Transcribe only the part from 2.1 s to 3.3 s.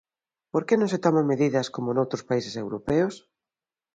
países europeos?